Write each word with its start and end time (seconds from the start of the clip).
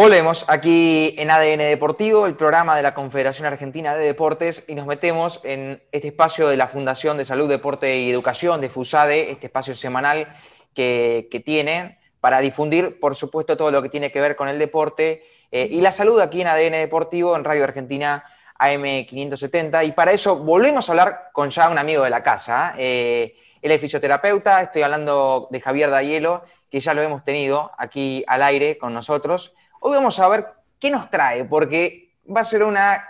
Volvemos 0.00 0.46
aquí 0.48 1.14
en 1.18 1.30
ADN 1.30 1.58
Deportivo, 1.58 2.24
el 2.24 2.34
programa 2.34 2.74
de 2.74 2.82
la 2.82 2.94
Confederación 2.94 3.46
Argentina 3.46 3.94
de 3.94 4.02
Deportes, 4.02 4.64
y 4.66 4.74
nos 4.74 4.86
metemos 4.86 5.42
en 5.44 5.82
este 5.92 6.08
espacio 6.08 6.48
de 6.48 6.56
la 6.56 6.68
Fundación 6.68 7.18
de 7.18 7.26
Salud, 7.26 7.50
Deporte 7.50 7.98
y 7.98 8.10
Educación 8.10 8.62
de 8.62 8.70
FUSADE, 8.70 9.30
este 9.30 9.48
espacio 9.48 9.74
semanal 9.74 10.26
que, 10.74 11.42
tienen 11.44 11.98
para 12.18 12.40
difundir, 12.40 12.98
por 12.98 13.14
supuesto, 13.14 13.58
todo 13.58 13.70
lo 13.70 13.82
que 13.82 13.90
tiene 13.90 14.10
que 14.10 14.22
ver 14.22 14.36
con 14.36 14.48
el 14.48 14.58
deporte 14.58 15.22
eh, 15.52 15.68
y 15.70 15.82
la 15.82 15.92
salud 15.92 16.18
aquí 16.18 16.40
en 16.40 16.46
ADN 16.46 16.72
Deportivo, 16.78 17.36
en 17.36 17.44
Radio 17.44 17.64
Argentina 17.64 18.24
AM570. 18.58 19.86
Y 19.86 19.92
para 19.92 20.12
eso 20.12 20.36
volvemos 20.36 20.88
a 20.88 20.92
hablar 20.92 21.24
con 21.34 21.50
ya 21.50 21.68
un 21.68 21.76
amigo 21.76 22.04
de 22.04 22.10
la 22.10 22.22
casa. 22.22 22.72
Eh, 22.78 23.34
él 23.60 23.70
es 23.70 23.78
fisioterapeuta, 23.78 24.62
estoy 24.62 24.80
hablando 24.80 25.48
de 25.50 25.60
Javier 25.60 25.90
Dayelo, 25.90 26.42
que 26.70 26.80
ya 26.80 26.94
lo 26.94 27.02
hemos 27.02 27.22
tenido 27.22 27.70
aquí 27.76 28.24
al 28.26 28.42
aire 28.42 28.78
con 28.78 28.94
nosotros. 28.94 29.54
Hoy 29.80 29.96
vamos 29.96 30.18
a 30.20 30.28
ver 30.28 30.46
qué 30.78 30.90
nos 30.90 31.08
trae, 31.10 31.44
porque 31.44 32.14
va 32.34 32.42
a 32.42 32.44
ser 32.44 32.62
una, 32.62 33.02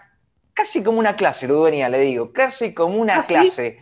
casi 0.54 0.82
como 0.82 1.00
una 1.00 1.16
clase, 1.16 1.48
Ludueña, 1.48 1.88
le 1.88 1.98
digo, 1.98 2.32
casi 2.32 2.72
como 2.72 2.96
una 2.96 3.16
¿Ah, 3.16 3.22
clase. 3.26 3.78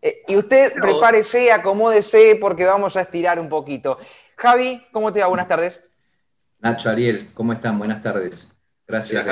Eh, 0.00 0.22
y 0.26 0.36
usted 0.36 0.72
prepárese, 0.80 1.52
acomódese, 1.52 2.36
porque 2.40 2.64
vamos 2.64 2.96
a 2.96 3.02
estirar 3.02 3.38
un 3.38 3.50
poquito. 3.50 3.98
Javi, 4.36 4.82
¿cómo 4.92 5.12
te 5.12 5.20
va? 5.20 5.26
Buenas 5.26 5.46
tardes. 5.46 5.84
Nacho, 6.60 6.88
Ariel, 6.88 7.32
¿cómo 7.34 7.52
están? 7.52 7.78
Buenas 7.78 8.02
tardes. 8.02 8.48
Gracias 8.86 9.26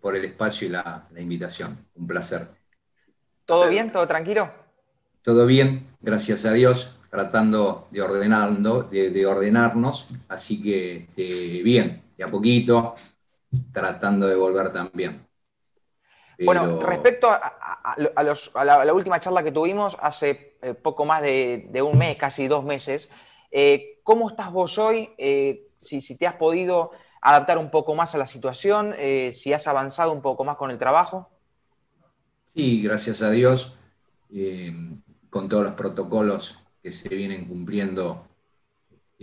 por 0.00 0.14
el 0.14 0.24
espacio 0.24 0.68
y 0.68 0.70
la, 0.70 1.08
invitación. 1.16 1.84
Un 1.96 2.06
placer. 2.06 2.46
¿Todo 3.44 3.68
bien? 3.68 3.90
¿Todo 3.90 4.06
tranquilo? 4.06 4.52
Todo 5.22 5.46
bien, 5.46 5.88
gracias 6.00 6.44
a 6.44 6.52
Dios 6.52 6.96
tratando 7.10 7.88
de, 7.90 8.02
ordenando, 8.02 8.82
de, 8.82 9.26
ordenarnos, 9.26 10.08
así 10.28 10.60
que 10.60 11.06
eh, 11.16 11.62
bien, 11.62 12.02
de 12.16 12.24
a 12.24 12.28
poquito, 12.28 12.94
tratando 13.72 14.26
de 14.26 14.34
volver 14.34 14.72
también. 14.72 15.26
Bueno, 16.44 16.80
respecto 16.80 17.28
a, 17.30 17.94
la, 18.64 18.92
última 18.92 19.20
charla 19.20 19.42
que 19.42 19.52
tuvimos 19.52 19.96
hace 20.00 20.56
eh, 20.60 20.74
poco 20.74 21.04
más 21.04 21.22
de, 21.22 21.80
un 21.82 21.96
mes, 21.96 22.16
casi 22.16 22.48
dos 22.48 22.64
meses, 22.64 23.08
eh, 23.50 24.00
¿cómo 24.02 24.28
estás 24.28 24.50
vos 24.50 24.78
hoy? 24.78 25.10
Si, 25.80 26.00
si, 26.00 26.16
te 26.16 26.26
has 26.26 26.34
podido 26.34 26.90
adaptar 27.20 27.58
un 27.58 27.70
poco 27.70 27.94
más 27.94 28.14
a 28.14 28.18
la 28.18 28.26
situación, 28.26 28.94
si 29.30 29.52
has 29.52 29.66
avanzado 29.68 30.12
un 30.12 30.22
poco 30.22 30.44
más 30.44 30.56
con 30.56 30.70
el 30.70 30.78
trabajo. 30.78 31.30
Sí, 32.54 32.82
gracias 32.82 33.22
a 33.22 33.30
Dios, 33.30 33.76
con 35.30 35.48
todos 35.48 35.64
los 35.64 35.74
protocolos 35.74 36.58
que 36.82 36.90
se 36.90 37.08
vienen 37.08 37.46
cumpliendo 37.46 38.26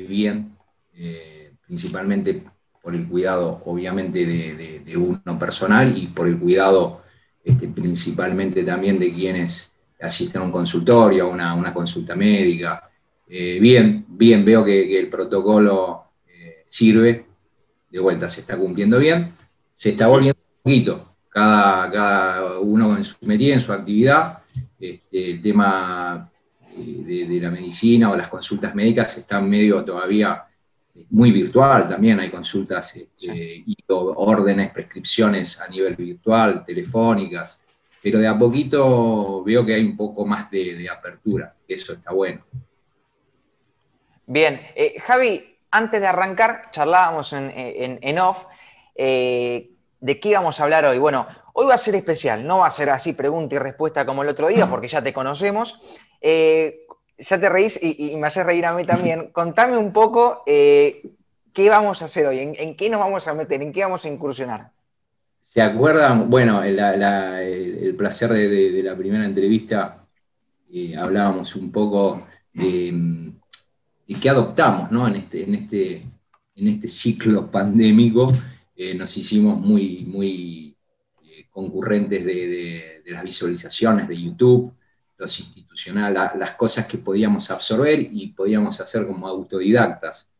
bien, 0.07 0.51
eh, 0.93 1.53
principalmente 1.65 2.43
por 2.81 2.95
el 2.95 3.07
cuidado, 3.07 3.61
obviamente, 3.65 4.25
de, 4.25 4.97
uno 4.97 5.39
personal 5.39 5.97
y 5.97 6.07
por 6.07 6.27
el 6.27 6.37
cuidado 6.37 7.01
este, 7.43 7.67
principalmente 7.67 8.63
también 8.63 8.99
de 8.99 9.13
quienes 9.13 9.71
asisten 9.99 10.41
a 10.41 10.45
un 10.45 10.51
consultorio, 10.51 11.25
a 11.25 11.53
una, 11.53 11.73
consulta 11.73 12.15
médica. 12.15 12.89
Eh, 13.27 13.59
bien, 13.61 14.05
bien, 14.09 14.43
veo 14.43 14.63
que, 14.65 14.99
el 14.99 15.07
protocolo 15.07 16.05
eh, 16.27 16.63
sirve, 16.65 17.25
de 17.89 17.99
vuelta 17.99 18.27
se 18.27 18.41
está 18.41 18.57
cumpliendo 18.57 18.99
bien, 18.99 19.31
se 19.73 19.89
está 19.89 20.07
volviendo 20.07 20.39
un 20.39 20.63
poquito, 20.63 21.15
cada, 21.29 21.89
cada 21.91 22.59
uno 22.59 22.97
en 22.97 23.03
su 23.03 23.15
metida, 23.21 23.53
en 23.53 23.61
su 23.61 23.71
actividad. 23.71 24.39
Este, 24.79 25.31
el 25.31 25.41
tema 25.41 26.29
de, 26.75 27.39
la 27.41 27.51
medicina 27.51 28.09
o 28.11 28.15
las 28.15 28.27
consultas 28.27 28.73
médicas 28.73 29.17
están 29.17 29.49
medio 29.49 29.83
todavía 29.83 30.43
eh, 30.43 30.50
muy 31.09 31.31
virtual 31.31 31.87
también, 31.87 32.19
hay 32.19 32.29
consultas 32.29 32.95
este, 32.95 33.63
y 33.65 33.77
órdenes, 33.87 34.71
prescripciones 34.71 35.59
a 35.59 35.67
nivel 35.67 35.95
virtual, 35.95 36.65
telefónicas, 36.65 37.61
pero 38.01 38.19
de 38.19 38.27
a 38.27 38.37
poquito 38.37 39.43
veo 39.43 39.65
que 39.65 39.75
hay 39.75 39.85
un 39.85 39.95
poco 39.95 40.25
más 40.25 40.49
de, 40.49 40.89
apertura, 40.89 41.53
eso 41.67 41.93
está 41.93 42.11
bueno. 42.11 42.43
Bien, 44.25 44.61
eh, 44.75 44.99
Javi, 44.99 45.57
antes 45.71 46.01
de 46.01 46.07
arrancar, 46.07 46.71
charlábamos 46.71 47.33
en, 47.33 48.19
off 48.19 48.45
eh, 48.95 49.71
de 49.99 50.19
qué 50.19 50.33
vamos 50.33 50.59
a 50.59 50.63
hablar 50.63 50.85
hoy. 50.85 50.97
Bueno, 50.97 51.27
hoy 51.53 51.67
va 51.67 51.75
a 51.75 51.77
ser 51.77 51.95
especial, 51.95 52.45
no 52.45 52.59
va 52.59 52.67
a 52.67 52.71
ser 52.71 52.89
así 52.89 53.13
pregunta 53.13 53.55
y 53.55 53.59
respuesta 53.59 54.05
como 54.05 54.23
el 54.23 54.29
otro 54.29 54.47
día, 54.47 54.65
porque 54.69 54.87
ya 54.87 55.01
te 55.03 55.13
conocemos, 55.13 55.79
eh, 56.19 56.80
ya 57.21 57.39
te 57.39 57.49
reís 57.49 57.79
y, 57.81 58.15
me 58.17 58.27
haces 58.27 58.45
reír 58.45 58.65
a 58.65 58.73
mí 58.73 58.85
también. 58.85 59.29
Contame 59.31 59.77
un 59.77 59.93
poco 59.93 60.43
eh, 60.45 61.01
qué 61.53 61.69
vamos 61.69 62.01
a 62.01 62.05
hacer 62.05 62.25
hoy, 62.25 62.39
en, 62.39 62.75
qué 62.75 62.89
nos 62.89 62.99
vamos 62.99 63.27
a 63.27 63.33
meter, 63.33 63.61
en 63.61 63.71
qué 63.71 63.83
vamos 63.83 64.03
a 64.05 64.09
incursionar. 64.09 64.71
¿Se 65.49 65.61
acuerdan? 65.61 66.29
Bueno, 66.29 66.63
el, 66.63 67.95
placer 67.97 68.31
de, 68.31 68.81
la 68.83 68.95
primera 68.95 69.25
entrevista 69.25 70.05
eh, 70.71 70.95
hablábamos 70.95 71.55
un 71.55 71.71
poco 71.71 72.25
de, 72.53 73.31
qué 74.21 74.29
adoptamos 74.29 74.91
¿no? 74.91 75.07
en, 75.07 75.15
este, 75.17 75.43
en, 75.43 75.55
este, 75.55 76.01
en 76.55 76.67
este 76.67 76.87
ciclo 76.87 77.51
pandémico. 77.51 78.31
nos 78.95 79.15
hicimos 79.17 79.59
muy, 79.59 80.05
muy 80.05 80.75
concurrentes 81.49 82.25
de 82.25 83.03
las 83.07 83.23
visualizaciones 83.23 84.07
de 84.07 84.21
YouTube, 84.21 84.73
institucional, 85.39 86.13
las 86.13 86.55
cosas 86.55 86.85
que 86.85 86.97
podíamos 86.97 87.49
absorber 87.51 87.99
y 87.99 88.27
podíamos 88.27 88.79
hacer 88.81 89.05
como 89.05 89.27
autodidactas. 89.27 90.31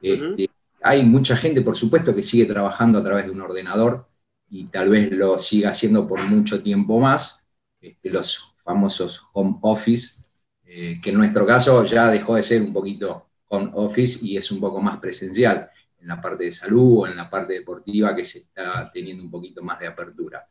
Este, 0.00 0.48
hay 0.80 1.02
mucha 1.02 1.36
gente, 1.36 1.60
por 1.62 1.76
supuesto, 1.76 2.14
que 2.14 2.22
sigue 2.22 2.46
trabajando 2.46 2.98
a 2.98 3.04
través 3.04 3.26
de 3.26 3.32
un 3.32 3.40
ordenador 3.40 4.08
y 4.48 4.64
tal 4.66 4.88
vez 4.88 5.10
lo 5.10 5.38
siga 5.38 5.70
haciendo 5.70 6.06
por 6.06 6.20
mucho 6.20 6.62
tiempo 6.62 6.98
más, 6.98 7.48
este, 7.80 8.10
los 8.10 8.54
famosos 8.56 9.22
home 9.32 9.58
office, 9.62 10.22
eh, 10.64 11.00
que 11.02 11.10
en 11.10 11.18
nuestro 11.18 11.46
caso 11.46 11.84
ya 11.84 12.08
dejó 12.08 12.36
de 12.36 12.42
ser 12.42 12.62
un 12.62 12.72
poquito 12.72 13.28
home 13.48 13.70
office 13.74 14.24
y 14.24 14.36
es 14.36 14.50
un 14.50 14.60
poco 14.60 14.80
más 14.80 14.98
presencial 14.98 15.70
en 16.00 16.08
la 16.08 16.20
parte 16.20 16.44
de 16.44 16.52
salud 16.52 17.00
o 17.00 17.06
en 17.06 17.16
la 17.16 17.30
parte 17.30 17.54
deportiva 17.54 18.14
que 18.14 18.24
se 18.24 18.40
está 18.40 18.90
teniendo 18.92 19.22
un 19.22 19.30
poquito 19.30 19.62
más 19.62 19.78
de 19.78 19.86
apertura. 19.86 20.46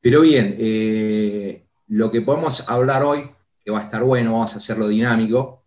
Pero 0.00 0.22
bien, 0.22 0.56
eh, 0.58 1.67
lo 1.88 2.10
que 2.10 2.20
podemos 2.20 2.68
hablar 2.68 3.02
hoy, 3.02 3.30
que 3.64 3.70
va 3.70 3.80
a 3.80 3.84
estar 3.84 4.02
bueno, 4.02 4.32
vamos 4.32 4.54
a 4.54 4.58
hacerlo 4.58 4.88
dinámico, 4.88 5.64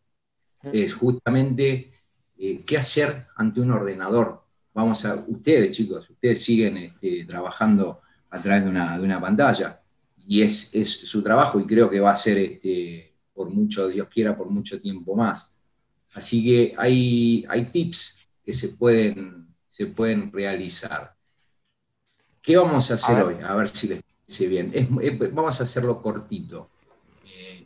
es 0.63 0.93
justamente 0.93 1.91
eh, 2.37 2.63
qué 2.65 2.77
hacer 2.77 3.27
ante 3.35 3.61
un 3.61 3.71
ordenador. 3.71 4.43
Vamos 4.73 5.03
a, 5.05 5.15
ustedes 5.15 5.71
chicos, 5.71 6.09
ustedes 6.09 6.43
siguen 6.43 6.77
este, 6.77 7.25
trabajando 7.25 8.01
a 8.29 8.41
través 8.41 8.63
de 8.63 8.69
una, 8.69 9.19
pantalla 9.19 9.81
y 10.25 10.41
es, 10.41 10.69
su 10.85 11.21
trabajo 11.21 11.59
y 11.59 11.65
creo 11.65 11.89
que 11.89 11.99
va 11.99 12.11
a 12.11 12.15
ser 12.15 12.37
este, 12.37 13.13
por 13.33 13.49
mucho, 13.49 13.87
Dios 13.87 14.07
quiera, 14.07 14.37
por 14.37 14.49
mucho 14.49 14.79
tiempo 14.79 15.15
más. 15.15 15.55
Así 16.13 16.43
que 16.43 16.75
hay, 16.77 17.45
hay 17.49 17.65
tips 17.65 18.27
que 18.43 18.53
se 18.53 18.69
pueden, 18.69 19.47
se 19.67 19.87
pueden 19.87 20.31
realizar. 20.31 21.15
¿Qué 22.41 22.57
vamos 22.57 22.89
a 22.91 22.95
hacer 22.95 23.21
hoy? 23.21 23.35
A 23.43 23.55
ver 23.55 23.67
si 23.67 23.87
les 23.87 24.01
bien. 24.47 24.71
vamos 25.33 25.59
a 25.59 25.63
hacerlo 25.63 26.01
cortito. 26.01 26.69
Eh, 27.25 27.65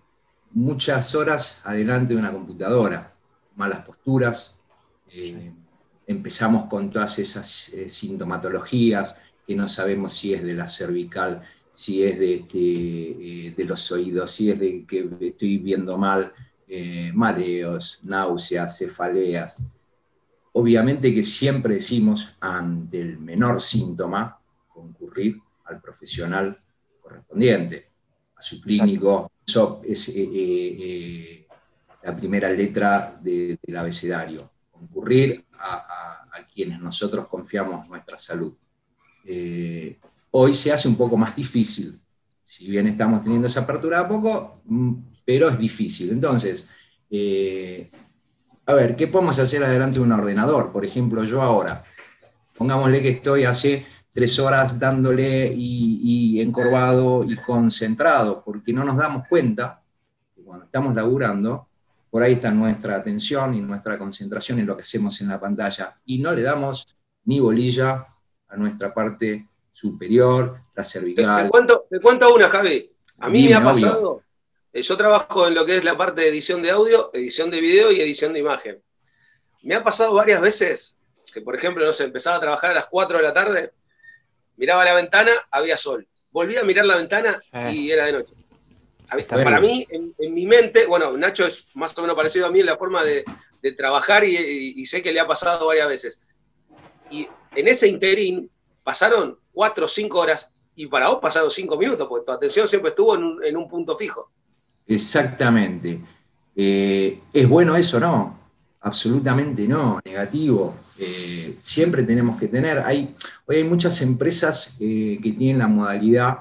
muchas 0.51 1.13
horas 1.15 1.61
adelante 1.63 2.13
de 2.13 2.19
una 2.19 2.31
computadora, 2.31 3.13
malas 3.55 3.85
posturas, 3.85 4.59
eh, 5.09 5.51
empezamos 6.07 6.65
con 6.65 6.89
todas 6.89 7.19
esas 7.19 7.73
eh, 7.73 7.89
sintomatologías 7.89 9.17
que 9.45 9.55
no 9.55 9.67
sabemos 9.67 10.13
si 10.13 10.33
es 10.33 10.43
de 10.43 10.53
la 10.53 10.67
cervical, 10.67 11.43
si 11.69 12.03
es 12.03 12.17
de, 12.17 12.35
este, 12.35 13.53
de 13.55 13.65
los 13.65 13.91
oídos, 13.91 14.31
si 14.31 14.49
es 14.49 14.59
de 14.59 14.85
que 14.85 15.09
estoy 15.19 15.57
viendo 15.57 15.97
mal, 15.97 16.31
mareos, 17.13 17.99
náuseas, 18.03 18.77
cefaleas. 18.77 19.61
Obviamente 20.53 21.13
que 21.13 21.23
siempre 21.23 21.75
decimos 21.75 22.35
ante 22.39 23.01
el 23.01 23.19
menor 23.19 23.61
síntoma 23.61 24.39
concurrir 24.67 25.41
al 25.65 25.81
profesional 25.81 26.57
correspondiente, 27.01 27.91
a 28.35 28.41
su 28.41 28.61
clínico. 28.61 29.31
Eso 29.45 29.81
es 29.85 30.09
eh, 30.09 30.23
eh, 30.23 30.77
eh, 30.79 31.47
la 32.03 32.15
primera 32.15 32.49
letra 32.49 33.17
del 33.21 33.77
abecedario, 33.77 34.51
concurrir 34.71 35.45
a, 35.59 36.01
quienes 36.53 36.79
nosotros 36.79 37.27
confiamos 37.27 37.89
nuestra 37.89 38.17
salud. 38.17 38.53
hoy 40.31 40.53
se 40.53 40.71
hace 40.71 40.87
un 40.87 40.95
poco 40.95 41.17
más 41.17 41.35
difícil, 41.35 41.99
si 42.45 42.67
bien 42.67 42.87
estamos 42.87 43.23
teniendo 43.23 43.47
esa 43.47 43.61
apertura 43.61 43.99
a 43.99 44.07
poco, 44.07 44.61
mm, 44.63 44.93
pero 45.25 45.49
es 45.49 45.57
difícil. 45.57 46.11
Entonces, 46.11 46.69
a 48.65 48.73
ver, 48.73 48.95
¿qué 48.95 49.07
podemos 49.07 49.37
hacer 49.37 49.65
adelante 49.65 49.99
de 49.99 50.05
un 50.05 50.13
ordenador? 50.13 50.71
Por 50.71 50.85
ejemplo, 50.85 51.25
yo 51.25 51.41
ahora, 51.41 51.83
pongámosle 52.57 53.01
que 53.01 53.09
estoy 53.09 53.43
hace 53.43 53.85
tres 54.15 54.39
horas 54.39 54.79
dándole 54.79 55.53
y, 55.53 56.39
encorvado 56.39 57.25
y 57.25 57.35
concentrado, 57.35 58.41
porque 58.43 58.71
no 58.71 58.85
nos 58.85 58.95
damos 58.95 59.27
cuenta 59.27 59.81
que 60.33 60.41
cuando 60.41 60.65
estamos 60.65 60.95
laburando, 60.95 61.67
por 62.09 62.23
ahí 62.23 62.33
está 62.33 62.49
nuestra 62.51 62.95
atención 62.95 63.55
y 63.55 63.61
nuestra 63.61 63.97
concentración 63.97 64.59
en 64.59 64.67
lo 64.67 64.77
que 64.77 64.83
hacemos 64.83 65.19
en 65.19 65.27
la 65.27 65.39
pantalla, 65.39 65.97
y 66.05 66.19
no 66.19 66.31
le 66.31 66.43
damos 66.43 66.95
ni 67.25 67.41
bolilla 67.41 68.07
a 68.47 68.55
nuestra 68.55 68.93
parte 68.93 69.49
superior, 69.73 70.61
la 70.73 70.83
cervical. 70.85 71.43
Te, 71.43 71.49
cuento, 71.49 71.85
te 71.89 72.25
una, 72.33 72.47
Javi. 72.47 72.89
A 73.19 73.29
mí 73.29 73.47
me 73.47 73.53
ha 73.53 73.63
pasado, 73.63 74.21
eh, 74.71 74.81
yo 74.81 74.95
trabajo 74.95 75.47
en 75.47 75.55
lo 75.55 75.65
que 75.65 75.75
es 75.75 75.83
la 75.83 75.97
parte 75.97 76.21
de 76.21 76.29
edición 76.29 76.61
de 76.61 76.71
audio, 76.71 77.11
edición 77.13 77.51
de 77.51 77.59
video 77.59 77.91
y 77.91 77.99
edición 77.99 78.31
de 78.31 78.39
imagen. 78.39 78.81
Me 79.63 79.75
ha 79.75 79.83
pasado 79.83 80.13
varias 80.13 80.41
veces 80.41 80.99
que, 81.33 81.41
por 81.41 81.55
ejemplo, 81.55 81.85
no 81.85 81.91
sé, 81.91 82.05
empezaba 82.05 82.37
a 82.37 82.39
trabajar 82.39 82.71
a 82.71 82.75
las 82.75 82.85
4 82.85 83.17
de 83.17 83.23
la 83.23 83.33
tarde, 83.33 83.73
miraba 84.57 84.85
la 84.85 84.93
ventana, 84.93 85.31
había 85.51 85.77
sol. 85.77 86.07
Volvía 86.31 86.61
a 86.61 86.63
mirar 86.63 86.85
la 86.85 86.97
ventana 86.97 87.41
y 87.71 87.91
era 87.91 88.05
de 88.05 88.13
noche. 88.13 88.33
Para 89.29 89.59
mí, 89.59 89.85
en, 89.89 90.13
mi 90.33 90.45
mente, 90.45 90.85
bueno, 90.87 91.15
Nacho 91.15 91.45
es 91.45 91.67
más 91.75 91.97
o 91.97 92.01
menos 92.01 92.15
parecido 92.15 92.47
a 92.47 92.51
mí 92.51 92.59
en 92.59 92.65
la 92.65 92.75
forma 92.75 93.03
de, 93.03 93.23
trabajar 93.77 94.23
y, 94.23 94.85
sé 94.85 95.01
que 95.01 95.11
le 95.11 95.19
ha 95.19 95.27
pasado 95.27 95.67
varias 95.67 95.87
veces. 95.87 96.21
Y 97.09 97.27
en 97.55 97.67
ese 97.67 97.87
interín 97.87 98.49
pasaron 98.83 99.39
cuatro 99.51 99.85
o 99.85 99.89
cinco 99.89 100.19
horas 100.19 100.51
y 100.75 100.85
para 100.85 101.09
vos 101.09 101.19
pasaron 101.19 101.49
cinco 101.49 101.77
minutos, 101.77 102.07
porque 102.07 102.25
tu 102.25 102.31
atención 102.31 102.67
siempre 102.67 102.89
estuvo 102.89 103.15
en 103.15 103.57
un, 103.57 103.67
punto 103.67 103.95
fijo. 103.95 104.29
Exactamente. 104.85 105.99
Eh, 106.55 107.19
¿Es 107.33 107.49
bueno 107.49 107.75
eso? 107.75 107.99
No, 107.99 108.37
absolutamente 108.85 109.67
no, 109.67 109.99
negativo. 110.05 110.75
Eh, 110.97 111.55
siempre 111.59 112.03
tenemos 112.03 112.39
que 112.39 112.47
tener, 112.47 112.79
hay, 112.79 113.15
hoy 113.47 113.57
hay 113.57 113.63
muchas 113.63 113.99
empresas 114.03 114.77
eh, 114.79 115.19
que 115.21 115.31
tienen 115.31 115.59
la 115.59 115.67
modalidad 115.67 116.37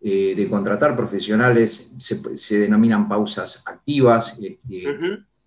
de 0.00 0.46
contratar 0.50 0.94
profesionales, 0.94 1.90
se, 1.96 2.58
denominan 2.58 3.08
pausas 3.08 3.62
activas 3.64 4.38
este, 4.38 4.84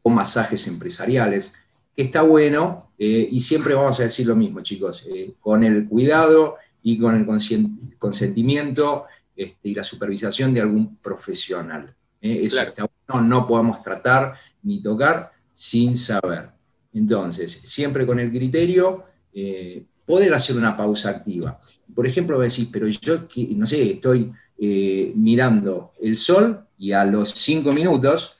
o 0.01 0.09
masajes 0.09 0.68
empresariales, 0.68 1.53
que 1.95 2.01
está 2.01 2.24
bueno 2.24 2.89
y 2.97 3.39
siempre 3.39 3.75
vamos 3.75 4.00
a 4.00 4.06
decir 4.06 4.25
lo 4.25 4.35
mismo, 4.35 4.62
chicos, 4.62 5.07
con 5.41 5.63
el 5.63 5.88
cuidado 5.88 6.56
y 6.81 6.97
con 6.97 7.15
el 7.15 7.27
consentimiento 8.00 9.06
este, 9.35 9.69
y 9.69 9.75
la 9.75 9.83
supervisación 9.83 10.56
de 10.56 10.62
algún 10.62 10.95
profesional. 10.97 11.94
¿eh? 12.19 12.50
no 13.21 13.47
podemos 13.47 13.83
tratar 13.83 14.33
ni 14.63 14.81
tocar 14.81 15.36
sin 15.57 15.98
saber. 15.98 16.51
Entonces, 16.94 17.51
siempre 17.51 18.06
con 18.06 18.19
el 18.19 18.30
criterio, 18.30 19.06
eh, 19.33 19.83
poder 20.06 20.31
hacer 20.36 20.56
una 20.56 20.77
pausa 20.77 21.09
activa. 21.09 21.59
Por 21.95 22.06
ejemplo, 22.06 22.39
decís, 22.39 22.69
pero 22.71 22.88
yo, 22.88 23.21
no 23.56 23.65
sé, 23.65 23.94
estoy 23.94 24.31
eh, 24.59 25.12
mirando 25.15 25.94
el 26.00 26.15
sol 26.15 26.63
y 26.77 26.92
a 26.92 27.04
los 27.06 27.31
cinco 27.31 27.74
minutos 27.74 28.38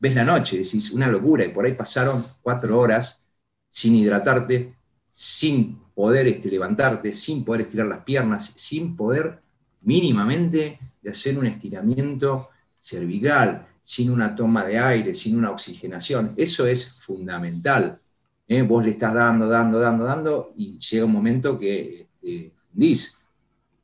ves 0.00 0.16
la 0.16 0.24
noche, 0.24 0.58
decís, 0.58 0.90
una 0.90 1.06
locura, 1.06 1.44
y 1.44 1.50
por 1.50 1.66
ahí 1.66 1.74
pasaron 1.74 2.24
cuatro 2.42 2.80
horas 2.80 3.28
sin 3.68 3.94
hidratarte, 3.94 4.74
sin 5.12 5.78
poder 5.94 6.26
este, 6.26 6.50
levantarte, 6.50 7.12
sin 7.12 7.44
poder 7.44 7.60
estirar 7.60 7.86
las 7.86 8.02
piernas, 8.02 8.54
sin 8.56 8.96
poder 8.96 9.38
mínimamente 9.82 10.80
de 11.00 11.10
hacer 11.10 11.38
un 11.38 11.46
estiramiento 11.46 12.48
cervical, 12.76 13.68
sin 13.90 14.08
una 14.08 14.36
toma 14.36 14.64
de 14.64 14.78
aire, 14.78 15.12
sin 15.12 15.36
una 15.36 15.50
oxigenación. 15.50 16.32
Eso 16.36 16.64
es 16.64 16.92
fundamental. 16.92 17.98
¿eh? 18.46 18.62
Vos 18.62 18.84
le 18.84 18.92
estás 18.92 19.12
dando, 19.12 19.48
dando, 19.48 19.80
dando, 19.80 20.04
dando 20.04 20.52
y 20.56 20.78
llega 20.78 21.04
un 21.04 21.10
momento 21.10 21.58
que 21.58 22.06
este, 22.22 22.52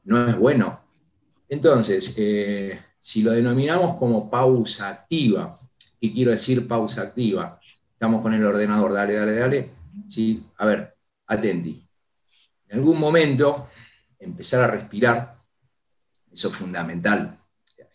No 0.04 0.28
es 0.28 0.38
bueno. 0.38 0.78
Entonces, 1.48 2.14
eh, 2.18 2.78
si 3.00 3.20
lo 3.20 3.32
denominamos 3.32 3.96
como 3.96 4.30
pausa 4.30 4.90
activa, 4.90 5.58
¿qué 6.00 6.12
quiero 6.12 6.30
decir 6.30 6.68
pausa 6.68 7.02
activa? 7.02 7.58
Estamos 7.92 8.22
con 8.22 8.32
el 8.32 8.44
ordenador, 8.44 8.92
dale, 8.92 9.14
dale, 9.14 9.34
dale. 9.34 9.70
¿sí? 10.08 10.46
A 10.58 10.66
ver, 10.66 10.94
atenti. 11.26 11.84
En 12.68 12.78
algún 12.78 13.00
momento, 13.00 13.70
empezar 14.20 14.62
a 14.62 14.68
respirar, 14.68 15.36
eso 16.30 16.46
es 16.46 16.54
fundamental, 16.54 17.40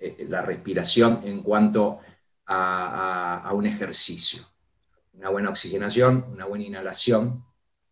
eh, 0.02 0.26
la 0.28 0.42
respiración 0.42 1.22
en 1.24 1.44
cuanto 1.44 2.00
a, 2.48 3.52
un 3.54 3.66
ejercicio. 3.66 4.42
Una 5.14 5.30
buena 5.30 5.50
oxigenación, 5.50 6.26
una 6.34 6.46
buena 6.46 6.66
inhalación, 6.66 7.46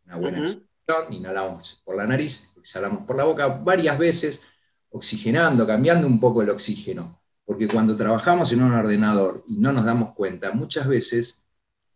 una 0.06 0.16
buena 0.18 0.40
exhalación, 0.40 1.14
inhalamos 1.14 1.82
por 1.86 1.96
la 1.96 2.08
nariz, 2.08 2.52
exhalamos 2.58 3.06
por 3.06 3.16
la 3.16 3.24
boca 3.24 3.48
varias 3.48 3.98
veces, 3.98 4.44
oxigenando, 4.90 5.68
cambiando 5.68 6.08
un 6.08 6.20
poco 6.20 6.42
el 6.42 6.50
oxígeno. 6.50 7.22
Porque 7.46 7.68
cuando 7.68 7.96
trabajamos 7.96 8.52
en 8.52 8.64
un 8.64 8.74
ordenador 8.74 9.44
y 9.48 9.58
no 9.58 9.72
nos 9.72 9.86
damos 9.86 10.14
cuenta, 10.16 10.52
muchas 10.52 10.88
veces 10.88 11.46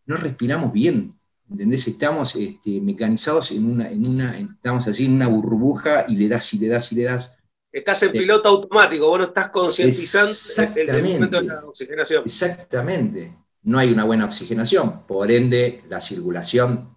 no 0.05 0.15
respiramos 0.17 0.71
bien, 0.71 1.13
¿entendés? 1.49 1.87
Estamos 1.87 2.35
este, 2.35 2.79
mecanizados 2.81 3.51
en 3.51 3.65
una, 3.65 3.89
en 3.89 4.07
una, 4.07 4.39
estamos 4.39 4.87
así 4.87 5.05
en 5.05 5.13
una 5.13 5.27
burbuja 5.27 6.05
y 6.07 6.15
le 6.15 6.27
das 6.27 6.53
y 6.53 6.59
le 6.59 6.67
das 6.67 6.91
y 6.91 6.95
le 6.95 7.03
das. 7.03 7.37
Estás 7.73 8.03
en 8.03 8.11
piloto 8.11 8.49
automático, 8.49 9.07
vos 9.07 9.17
no 9.17 9.25
estás 9.25 9.49
concientizando 9.49 10.31
el, 10.79 11.03
momento 11.03 11.41
de 11.41 11.47
la 11.47 11.65
oxigenación. 11.65 12.21
Exactamente. 12.23 13.35
No 13.63 13.79
hay 13.79 13.91
una 13.91 14.03
buena 14.03 14.25
oxigenación, 14.25 15.07
por 15.07 15.31
ende 15.31 15.83
la 15.89 15.99
circulación 15.99 16.95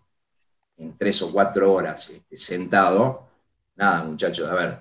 en 0.76 0.98
tres 0.98 1.22
o 1.22 1.32
cuatro 1.32 1.72
horas 1.72 2.10
este, 2.10 2.36
sentado, 2.36 3.26
nada 3.74 4.04
muchachos, 4.04 4.50
a 4.50 4.54
ver, 4.54 4.78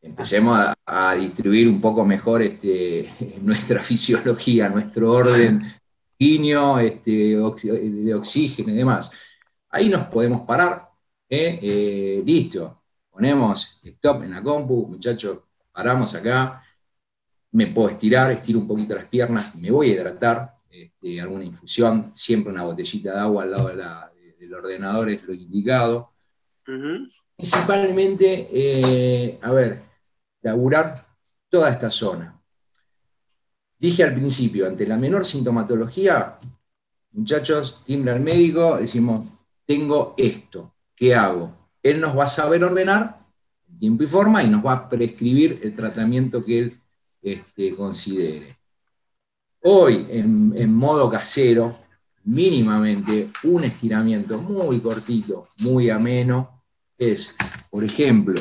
empecemos 0.00 0.58
a, 0.86 1.14
distribuir 1.16 1.68
un 1.68 1.82
poco 1.82 2.02
mejor 2.02 2.40
este, 2.40 3.12
nuestra 3.42 3.82
fisiología, 3.82 4.70
nuestro 4.70 5.12
orden 5.12 5.70
este, 6.18 7.10
de 7.10 8.14
oxígeno 8.14 8.70
y 8.72 8.74
demás. 8.74 9.10
Ahí 9.68 9.90
nos 9.90 10.06
podemos 10.06 10.46
parar, 10.46 10.88
¿eh? 11.28 11.58
Eh, 11.62 12.22
listo, 12.24 12.79
ponemos 13.10 13.80
stop 13.82 14.22
en 14.22 14.30
la 14.30 14.42
compu, 14.42 14.86
muchachos, 14.86 15.38
paramos 15.72 16.14
acá, 16.14 16.62
me 17.52 17.66
puedo 17.68 17.88
estirar, 17.88 18.30
estiro 18.30 18.60
un 18.60 18.68
poquito 18.68 18.94
las 18.94 19.06
piernas, 19.06 19.54
me 19.56 19.70
voy 19.70 19.90
a 19.90 19.94
hidratar, 19.94 20.54
este, 20.68 21.20
alguna 21.20 21.44
infusión, 21.44 22.14
siempre 22.14 22.52
una 22.52 22.62
botellita 22.62 23.12
de 23.12 23.18
agua 23.18 23.42
al 23.42 23.50
lado 23.50 23.68
del 24.38 24.54
ordenador 24.54 25.10
es 25.10 25.22
lo 25.24 25.34
indicado. 25.34 26.12
Principalmente, 27.36 28.48
eh, 28.52 29.38
a 29.42 29.50
ver, 29.50 29.82
laburar 30.42 31.06
toda 31.48 31.70
esta 31.70 31.90
zona. 31.90 32.40
Dije 33.78 34.04
al 34.04 34.14
principio, 34.14 34.66
ante 34.66 34.86
la 34.86 34.96
menor 34.96 35.24
sintomatología, 35.24 36.38
muchachos, 37.12 37.82
timbra 37.84 38.14
al 38.14 38.20
médico, 38.20 38.76
decimos, 38.76 39.26
tengo 39.66 40.14
esto, 40.16 40.74
¿qué 40.94 41.14
hago? 41.14 41.59
Él 41.82 42.00
nos 42.00 42.16
va 42.16 42.24
a 42.24 42.28
saber 42.28 42.62
ordenar 42.64 43.20
en 43.68 43.78
tiempo 43.78 44.02
y 44.02 44.06
forma 44.06 44.42
y 44.42 44.50
nos 44.50 44.64
va 44.64 44.72
a 44.72 44.88
prescribir 44.88 45.60
el 45.62 45.74
tratamiento 45.74 46.44
que 46.44 46.58
él 46.58 46.80
este, 47.22 47.74
considere. 47.74 48.56
Hoy, 49.62 50.06
en, 50.10 50.72
modo 50.72 51.10
casero, 51.10 51.80
mínimamente 52.24 53.30
un 53.44 53.64
estiramiento 53.64 54.38
muy 54.38 54.80
cortito, 54.80 55.48
muy 55.58 55.90
ameno, 55.90 56.62
es, 56.96 57.36
por 57.68 57.84
ejemplo, 57.84 58.40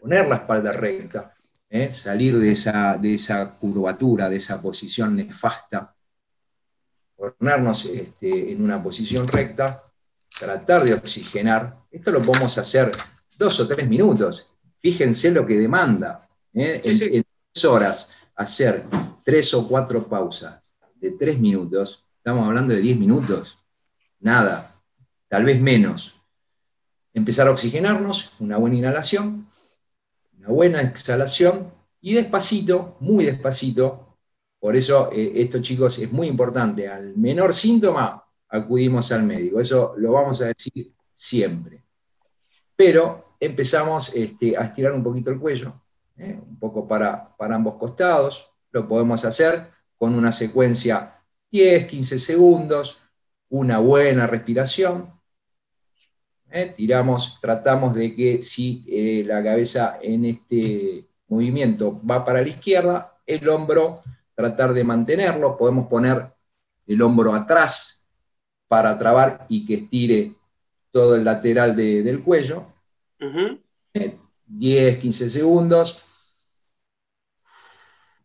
poner 0.00 0.26
la 0.26 0.36
espalda 0.36 0.72
recta, 0.72 1.32
¿eh? 1.70 1.92
salir 1.92 2.38
de 2.38 2.50
esa, 2.50 2.96
de 2.98 3.14
esa 3.14 3.52
curvatura, 3.56 4.28
de 4.28 4.36
esa 4.36 4.60
posición 4.60 5.14
nefasta, 5.14 5.94
ponernos 7.14 7.84
este, 7.86 8.52
en 8.52 8.62
una 8.62 8.82
posición 8.82 9.28
recta, 9.28 9.85
tratar 10.38 10.84
de 10.84 10.94
oxigenar. 10.94 11.76
Esto 11.90 12.10
lo 12.10 12.22
podemos 12.22 12.56
hacer 12.58 12.92
dos 13.36 13.58
o 13.60 13.66
tres 13.66 13.88
minutos. 13.88 14.50
Fíjense 14.80 15.30
lo 15.30 15.46
que 15.46 15.58
demanda. 15.58 16.28
¿eh? 16.54 16.80
En, 16.84 17.24
tres 17.52 17.64
horas, 17.64 18.10
hacer 18.34 18.84
tres 19.24 19.52
o 19.54 19.66
cuatro 19.66 20.06
pausas 20.06 20.62
de 20.96 21.12
tres 21.12 21.38
minutos, 21.38 22.04
estamos 22.16 22.46
hablando 22.46 22.74
de 22.74 22.80
diez 22.80 22.98
minutos, 22.98 23.58
nada, 24.20 24.74
tal 25.28 25.44
vez 25.44 25.60
menos. 25.60 26.20
Empezar 27.12 27.48
a 27.48 27.50
oxigenarnos, 27.50 28.32
una 28.40 28.58
buena 28.58 28.76
inhalación, 28.76 29.46
buena 30.46 30.80
exhalación 30.82 31.72
y 32.00 32.14
despacito, 32.14 32.96
muy 33.00 33.24
despacito. 33.24 34.16
Por 34.58 34.76
eso 34.76 35.10
eh, 35.12 35.32
esto, 35.36 35.60
chicos, 35.60 35.98
es 35.98 36.10
muy 36.10 36.28
importante. 36.28 36.88
Al 36.88 37.16
menor 37.16 37.52
síntoma, 37.52 38.24
acudimos 38.48 39.10
al 39.12 39.24
médico. 39.24 39.60
Eso 39.60 39.94
lo 39.96 40.12
vamos 40.12 40.40
a 40.42 40.46
decir 40.46 40.92
siempre. 41.12 41.82
Pero 42.74 43.36
empezamos 43.40 44.14
este, 44.14 44.56
a 44.56 44.62
estirar 44.62 44.92
un 44.92 45.02
poquito 45.02 45.30
el 45.30 45.38
cuello, 45.38 45.74
¿eh? 46.16 46.38
un 46.46 46.58
poco 46.58 46.86
para, 46.86 47.34
para 47.36 47.56
ambos 47.56 47.76
costados. 47.76 48.52
Lo 48.70 48.86
podemos 48.86 49.24
hacer 49.24 49.68
con 49.96 50.14
una 50.14 50.32
secuencia 50.32 51.14
10, 51.50 51.86
15 51.86 52.18
segundos, 52.18 53.02
una 53.48 53.78
buena 53.78 54.26
respiración, 54.26 55.10
¿eh? 56.50 56.74
tiramos, 56.76 57.38
tratamos 57.40 57.94
de 57.94 58.14
que 58.14 58.42
si 58.42 58.84
eh, 58.88 59.24
la 59.24 59.42
cabeza 59.42 59.98
en 60.02 60.24
este 60.24 61.06
movimiento 61.28 62.00
va 62.04 62.24
para 62.24 62.42
la 62.42 62.48
izquierda, 62.48 63.18
el 63.26 63.48
hombro, 63.48 64.02
tratar 64.34 64.72
de 64.72 64.84
mantenerlo, 64.84 65.56
podemos 65.56 65.88
poner 65.88 66.32
el 66.86 67.02
hombro 67.02 67.34
atrás 67.34 67.95
para 68.68 68.98
trabar 68.98 69.46
y 69.48 69.64
que 69.64 69.74
estire 69.74 70.34
todo 70.90 71.14
el 71.14 71.24
lateral 71.24 71.76
del 71.76 72.22
cuello. 72.22 72.66
10, 74.46 74.98
15 74.98 75.30
segundos. 75.30 76.02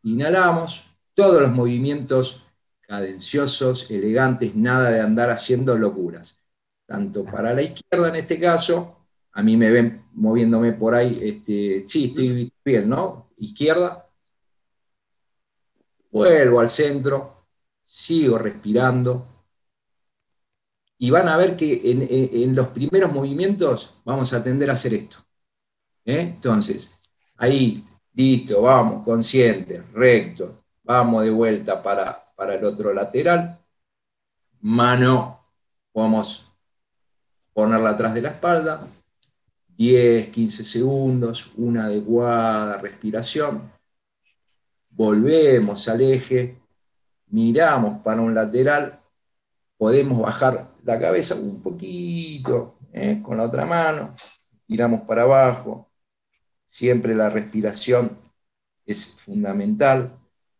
Inhalamos. 0.03 0.87
Todos 1.13 1.41
los 1.41 1.51
movimientos 1.51 2.47
cadenciosos, 2.87 3.89
elegantes, 3.91 4.55
nada 4.55 4.89
de 4.89 5.01
andar 5.01 5.29
haciendo 5.29 5.77
locuras. 5.77 6.39
Tanto 6.85 7.23
para 7.25 7.53
la 7.53 7.61
izquierda 7.61 8.09
en 8.09 8.15
este 8.15 8.39
caso, 8.39 8.97
a 9.33 9.43
mí 9.43 9.55
me 9.55 9.71
ven 9.71 10.05
moviéndome 10.13 10.73
por 10.73 10.93
ahí, 10.93 11.19
este, 11.23 11.85
sí, 11.87 12.05
estoy 12.05 12.51
bien, 12.65 12.89
¿no? 12.89 13.29
Izquierda. 13.37 14.05
Vuelvo 16.11 16.59
al 16.59 16.69
centro, 16.69 17.45
sigo 17.85 18.37
respirando. 18.37 19.27
Y 21.03 21.09
van 21.09 21.27
a 21.29 21.35
ver 21.35 21.57
que 21.57 21.81
en, 21.83 22.55
los 22.55 22.67
primeros 22.67 23.11
movimientos 23.11 23.99
vamos 24.05 24.31
a 24.33 24.43
tender 24.43 24.69
a 24.69 24.73
hacer 24.73 24.93
esto. 24.93 25.17
¿eh? 26.05 26.19
Entonces, 26.19 26.95
ahí, 27.37 27.83
listo, 28.13 28.61
vamos, 28.61 29.03
consciente, 29.03 29.81
recto, 29.93 30.63
vamos 30.83 31.23
de 31.23 31.31
vuelta 31.31 31.81
para, 31.81 32.31
para 32.35 32.53
el 32.53 32.63
otro 32.63 32.93
lateral. 32.93 33.59
Mano, 34.59 35.39
vamos 35.91 36.45
a 36.45 37.53
ponerla 37.53 37.89
atrás 37.89 38.13
de 38.13 38.21
la 38.21 38.29
espalda, 38.29 38.87
10, 39.69 40.29
15 40.29 40.63
segundos, 40.63 41.51
una 41.57 41.85
adecuada 41.85 42.77
respiración. 42.77 43.71
Volvemos 44.91 45.87
al 45.87 46.01
eje, 46.01 46.59
miramos 47.25 48.03
para 48.03 48.21
un 48.21 48.35
lateral, 48.35 49.00
podemos 49.81 50.21
bajar 50.21 50.67
la 50.83 50.99
cabeza 50.99 51.33
un 51.33 51.59
poquito 51.59 52.77
¿eh? 52.93 53.19
con 53.23 53.37
la 53.37 53.45
otra 53.45 53.65
mano, 53.65 54.13
tiramos 54.67 55.01
para 55.07 55.23
abajo. 55.23 55.89
Siempre 56.67 57.15
la 57.15 57.31
respiración 57.31 58.15
es 58.85 59.19
fundamental. 59.19 60.19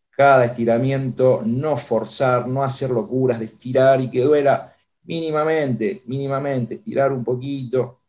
Cada 0.09 0.45
estiramiento, 0.45 1.43
no 1.45 1.77
forzar, 1.77 2.47
no 2.47 2.63
hacer 2.63 2.89
locuras 2.89 3.37
de 3.37 3.45
estirar 3.45 4.01
y 4.01 4.09
que 4.09 4.21
duela 4.21 4.75
mínimamente, 5.03 6.01
mínimamente, 6.07 6.73
estirar 6.73 7.13
un 7.13 7.23
poquito 7.23 8.01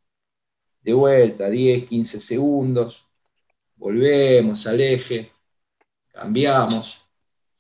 de 0.81 0.95
vuelta, 0.95 1.51
10, 1.51 1.91
15 1.91 2.23
segundos, 2.23 3.07
volvemos 3.77 4.67
al 4.67 4.81
eje, 4.81 5.31
cambiamos, 6.09 7.07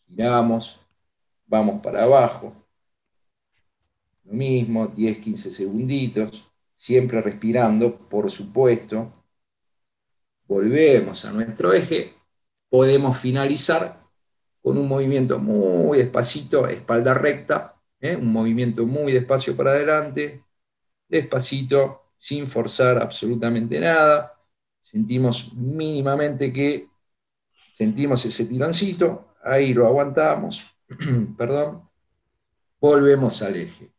giramos, 0.09 0.81
vamos 1.47 1.83
para 1.83 2.05
abajo, 2.05 2.62
lo 4.33 4.39
mismo, 4.39 4.87
10, 4.89 5.19
15 5.19 5.53
segunditos, 5.53 6.51
siempre 6.75 7.21
respirando, 7.21 8.09
por 8.09 8.31
supuesto, 8.31 9.12
volvemos 10.49 11.25
a 11.25 11.33
nuestro 11.33 11.73
eje, 11.73 12.15
podemos 12.69 13.19
finalizar 13.19 14.01
con 14.62 14.79
un 14.79 14.89
movimiento 14.89 15.39
muy 15.39 15.99
despacito, 15.99 16.67
espalda 16.67 17.15
recta, 17.15 17.77
¿eh? 18.01 18.17
un 18.17 18.33
movimiento 18.33 18.87
muy 18.87 19.12
despacio 19.12 19.57
para 19.57 19.73
adelante, 19.73 20.45
despacito, 21.09 22.12
sin 22.17 22.49
forzar 22.49 22.99
absolutamente 22.99 23.81
nada. 23.81 24.33
Sentimos 24.81 25.53
mínimamente 25.55 26.53
que 26.53 26.89
sentimos 27.75 28.25
ese 28.25 28.47
tironcito, 28.47 29.35
ahí 29.45 29.75
lo 29.75 29.87
aguantamos, 29.87 30.65
perdón, 31.37 31.89
volvemos 32.81 33.43
al 33.43 33.57
eje. 33.57 33.93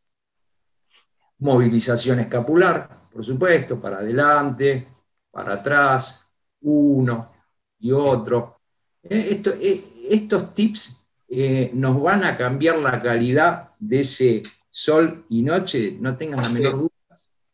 Movilización 1.43 2.19
escapular, 2.19 3.07
por 3.11 3.23
supuesto, 3.23 3.79
para 3.79 3.97
adelante, 3.97 4.87
para 5.29 5.53
atrás, 5.53 6.27
uno 6.61 7.31
y 7.79 7.91
otro. 7.91 8.61
Eh, 9.03 9.41
eh, 9.45 10.07
estos 10.09 10.53
tips 10.53 11.05
eh, 11.27 11.71
nos 11.73 12.01
van 12.01 12.23
a 12.23 12.37
cambiar 12.37 12.77
la 12.79 13.01
calidad 13.01 13.71
de 13.79 13.99
ese 14.01 14.43
sol 14.69 15.25
y 15.29 15.41
noche, 15.41 15.97
no 15.99 16.17
tengan 16.17 16.41
la 16.41 16.49
menor 16.49 16.73
duda 16.77 16.93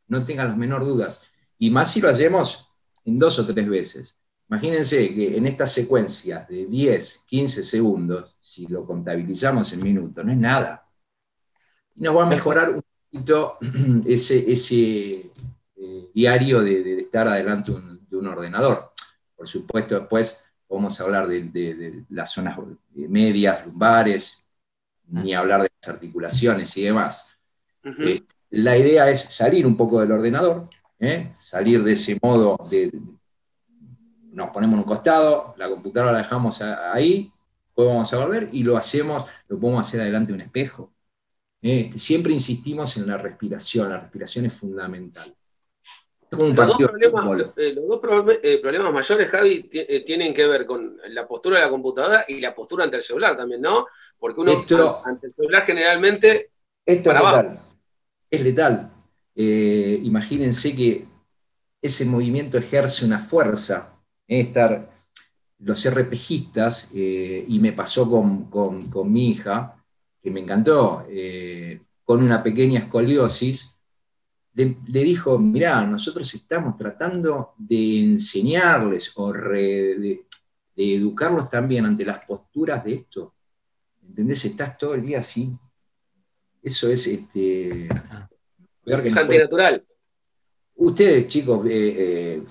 no 0.10 0.25
tengan 0.25 0.50
las 0.50 0.58
menor 0.58 0.84
dudas. 0.84 1.22
Y 1.58 1.69
más 1.69 1.91
si 1.91 2.01
lo 2.01 2.10
hacemos 2.10 2.69
en 3.05 3.17
dos 3.17 3.39
o 3.39 3.46
tres 3.46 3.69
veces. 3.69 4.19
Imagínense 4.50 5.13
que 5.13 5.38
en 5.38 5.46
estas 5.46 5.72
secuencias 5.72 6.48
de 6.50 6.65
10, 6.65 7.25
15 7.27 7.63
segundos, 7.63 8.36
si 8.41 8.67
lo 8.67 8.86
contabilizamos 8.86 9.72
en 9.74 9.84
minutos, 9.84 10.25
no 10.25 10.31
es 10.31 10.38
nada. 10.38 10.88
Y 11.96 12.01
nos 12.01 12.17
va 12.17 12.24
a 12.24 12.29
mejorar 12.29 12.72
un 12.72 12.84
poquito 13.11 13.57
ese, 14.05 14.51
ese 14.51 15.31
eh, 15.75 16.09
diario 16.13 16.61
de, 16.61 17.01
estar 17.01 17.27
adelante 17.27 17.73
de 18.09 18.17
un 18.17 18.27
ordenador. 18.27 18.91
Por 19.35 19.47
supuesto, 19.47 19.99
después 19.99 20.43
vamos 20.69 20.99
a 20.99 21.03
hablar 21.03 21.27
de, 21.27 22.03
las 22.09 22.31
zonas 22.31 22.57
medias, 22.93 23.65
lumbares, 23.65 24.47
ni 25.07 25.33
hablar 25.33 25.63
de 25.63 25.71
las 25.81 25.95
articulaciones 25.95 26.75
y 26.77 26.83
demás. 26.83 27.25
La 28.51 28.77
idea 28.77 29.09
es 29.09 29.21
salir 29.21 29.65
un 29.65 29.77
poco 29.77 29.99
del 29.99 30.11
ordenador, 30.11 30.69
¿eh? 30.99 31.31
salir 31.33 31.83
de 31.83 31.93
ese 31.93 32.17
modo 32.21 32.57
de, 32.69 32.91
nos 34.31 34.49
ponemos 34.51 34.73
en 34.73 34.79
un 34.79 34.85
costado, 34.85 35.53
la 35.57 35.69
computadora 35.69 36.11
la 36.11 36.19
dejamos 36.19 36.61
ahí, 36.61 37.31
después 37.67 37.87
vamos 37.87 38.13
a 38.13 38.17
volver 38.17 38.49
y 38.51 38.63
lo 38.63 38.77
hacemos, 38.77 39.25
lo 39.47 39.59
podemos 39.59 39.87
hacer 39.87 40.01
adelante 40.01 40.31
de 40.31 40.35
un 40.35 40.41
espejo. 40.41 40.91
¿Eh? 41.61 41.85
Este, 41.85 41.99
siempre 41.99 42.33
insistimos 42.33 42.97
en 42.97 43.07
la 43.07 43.17
respiración, 43.17 43.89
la 43.89 43.99
respiración 43.99 44.45
es 44.45 44.53
fundamental. 44.53 45.33
los, 46.31 46.55
dos 46.55 46.77
problemas, 46.77 47.51
eh, 47.57 47.73
los 47.73 47.87
dos 47.87 47.99
problemas, 47.99 48.93
mayores, 48.93 49.27
Javi, 49.29 49.63
tienen 50.05 50.33
que 50.33 50.45
ver 50.45 50.65
con 50.65 50.97
la 51.09 51.27
postura 51.27 51.57
de 51.57 51.65
la 51.65 51.69
computadora 51.71 52.25
y 52.27 52.39
la 52.39 52.53
postura 52.53 52.83
ante 52.83 52.97
el 52.97 53.01
celular 53.01 53.35
también, 53.35 53.61
¿no? 53.61 53.87
Porque 54.17 54.41
uno 54.41 55.01
ante 55.05 55.27
el 55.27 55.33
celular 55.33 55.63
generalmente 55.63 56.51
esto 56.85 57.09
para 57.09 57.19
abajo 57.19 57.69
es 58.29 58.41
letal. 58.41 58.91
Eh, 59.35 59.99
imagínense 60.03 60.75
que 60.75 61.05
ese 61.81 62.05
movimiento 62.05 62.57
ejerce 62.57 63.05
una 63.05 63.19
fuerza. 63.19 63.93
estar 64.27 64.89
los 65.59 65.89
RPGistas, 65.89 66.89
eh, 66.93 67.43
y 67.47 67.59
me 67.59 67.73
pasó 67.73 68.09
con, 68.09 69.11
mi 69.11 69.31
hija, 69.31 69.78
que 70.21 70.31
me 70.31 70.41
encantó, 70.41 71.05
eh, 71.09 71.81
con 72.03 72.23
una 72.23 72.41
pequeña 72.43 72.81
escoliosis, 72.81 73.79
le, 74.53 75.03
dijo, 75.03 75.39
mirá, 75.39 75.85
nosotros 75.85 76.33
estamos 76.33 76.75
tratando 76.77 77.53
de 77.57 78.03
enseñarles 78.03 79.13
o 79.15 79.31
de, 79.31 80.25
educarlos 80.75 81.49
también 81.49 81.85
ante 81.85 82.05
las 82.05 82.25
posturas 82.25 82.83
de 82.83 82.93
esto. 82.95 83.33
¿Entendés? 84.05 84.43
Estás 84.45 84.77
todo 84.77 84.95
el 84.95 85.01
día 85.01 85.19
así, 85.19 85.57
eso 86.61 86.89
es 86.89 87.07
este. 87.07 87.88
Es 88.85 89.17
antinatural. 89.17 89.85
Ustedes, 90.75 91.27
chicos, 91.27 91.65
eh, 91.65 91.95
eh, 91.97 92.43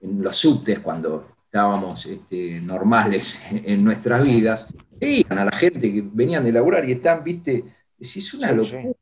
en 0.00 0.22
los 0.22 0.36
subtes, 0.36 0.80
cuando 0.80 1.28
estábamos 1.44 2.04
este, 2.06 2.60
normales 2.60 3.42
en 3.50 3.84
nuestras 3.84 4.26
vidas, 4.26 4.68
veían 4.98 5.38
a 5.38 5.44
la 5.44 5.56
gente 5.56 5.92
que 5.92 6.02
venían 6.12 6.44
de 6.44 6.52
laburar 6.52 6.88
y 6.88 6.92
están, 6.92 7.22
viste, 7.22 7.64
es 7.98 8.34
una 8.34 8.52
locura. 8.52 8.94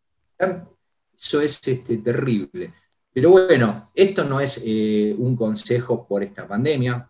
Eso 1.16 1.40
es 1.40 1.60
este, 1.66 1.98
terrible. 1.98 2.72
Pero 3.12 3.30
bueno, 3.30 3.90
esto 3.94 4.24
no 4.24 4.40
es 4.40 4.62
eh, 4.66 5.14
un 5.16 5.36
consejo 5.36 6.06
por 6.06 6.24
esta 6.24 6.48
pandemia. 6.48 7.08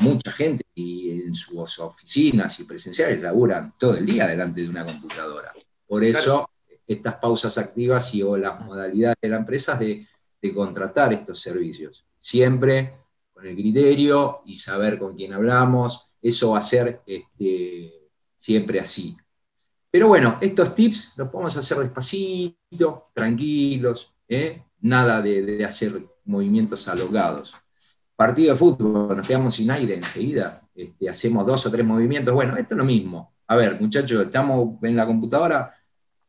Mucha 0.00 0.32
gente 0.32 0.64
y 0.74 1.10
en 1.10 1.34
sus 1.34 1.78
oficinas 1.78 2.58
y 2.58 2.64
presenciales 2.64 3.20
laburan 3.20 3.74
todo 3.78 3.96
el 3.96 4.06
día 4.06 4.26
delante 4.26 4.62
de 4.62 4.68
una 4.70 4.84
computadora. 4.84 5.52
Por 5.86 6.02
eso 6.04 6.48
estas 6.86 7.16
pausas 7.16 7.56
activas 7.56 8.12
y 8.14 8.22
o 8.22 8.36
las 8.36 8.60
modalidades 8.60 9.18
de 9.22 9.28
la 9.28 9.36
empresa 9.36 9.76
de, 9.76 10.06
contratar 10.54 11.12
estos 11.12 11.38
servicios. 11.38 12.06
Siempre 12.18 12.94
con 13.32 13.46
el 13.46 13.54
criterio 13.54 14.40
y 14.46 14.54
saber 14.54 14.98
con 14.98 15.14
quién 15.14 15.34
hablamos, 15.34 16.09
eso 16.22 16.50
va 16.52 16.58
a 16.58 16.62
ser 16.62 17.02
este, 17.06 18.08
siempre 18.36 18.80
así. 18.80 19.16
Pero 19.90 20.08
bueno, 20.08 20.38
estos 20.40 20.74
tips 20.74 21.14
los 21.16 21.28
podemos 21.28 21.56
hacer 21.56 21.78
despacito, 21.78 23.10
tranquilos, 23.12 24.14
¿eh? 24.28 24.62
nada 24.80 25.20
de, 25.20 25.64
hacer 25.64 26.00
movimientos 26.24 26.86
alogados. 26.88 27.54
Partido 28.14 28.52
de 28.52 28.58
fútbol, 28.58 29.16
nos 29.16 29.26
quedamos 29.26 29.54
sin 29.54 29.70
aire 29.70 29.96
enseguida, 29.96 30.62
este, 30.74 31.08
hacemos 31.08 31.44
dos 31.46 31.66
o 31.66 31.70
tres 31.70 31.84
movimientos. 31.84 32.32
Bueno, 32.34 32.56
esto 32.56 32.74
es 32.74 32.78
lo 32.78 32.84
mismo. 32.84 33.34
A 33.48 33.56
ver, 33.56 33.80
muchachos, 33.80 34.26
estamos 34.26 34.80
en 34.82 34.94
la 34.94 35.06
computadora, 35.06 35.74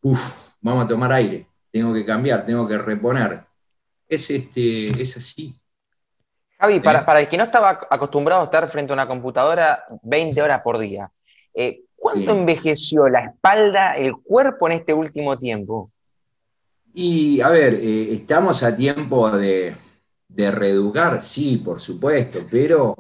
uff, 0.02 0.20
vamos 0.62 0.86
a 0.86 0.88
tomar 0.88 1.12
aire, 1.12 1.48
tengo 1.72 1.94
que 1.94 2.06
cambiar, 2.06 2.46
tengo 2.46 2.68
que 2.68 2.78
reponer. 2.78 3.46
Es, 4.08 4.30
este, 4.32 5.02
es 5.02 5.18
así. 5.18 5.61
Javi, 6.62 6.80
para, 6.80 7.04
para 7.04 7.20
el 7.22 7.28
que 7.28 7.38
no 7.38 7.46
estaba 7.46 7.88
acostumbrado 7.90 8.42
a 8.42 8.46
estar 8.46 8.70
frente 8.70 8.92
a 8.92 8.94
una 8.94 9.08
computadora 9.08 9.84
20 10.04 10.40
horas 10.44 10.62
por 10.62 10.78
día, 10.78 11.12
eh, 11.56 11.82
¿cuánto 11.96 12.34
envejeció 12.34 13.10
la 13.10 13.26
espalda, 13.26 13.94
el 13.94 14.14
cuerpo 14.18 14.68
en 14.68 14.74
este 14.74 14.94
último 14.94 15.40
tiempo? 15.40 15.90
Y 16.94 17.42
a 17.42 17.50
ver, 17.50 17.74
eh, 17.74 18.14
estamos 18.14 18.62
a 18.62 18.76
tiempo 18.76 19.32
de, 19.32 19.76
reeducar, 20.30 21.24
sí, 21.24 21.58
por 21.58 21.82
supuesto, 21.82 22.46
pero 22.52 22.96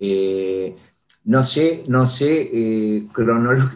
eh, 0.00 0.74
no 1.22 1.44
sé, 1.44 1.84
no 1.86 2.08
sé, 2.08 2.50
eh, 2.52 3.08